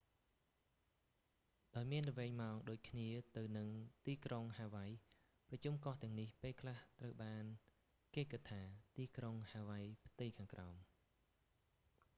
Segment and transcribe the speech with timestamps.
[1.75, 3.07] ដោយមានល្វែងម៉ោងដូចគ្នា
[3.37, 3.69] ទៅនឹង
[4.05, 4.85] ទីក្រុង ហាវៃ
[5.47, 7.45] ប្រជុំកោះទាំងនេះ ពេលខ្លះត្រូវបាន
[8.13, 8.61] គេគិតថា
[8.97, 10.73] ទីក្រុងហាវៃផ្ទៃខាងក្រោម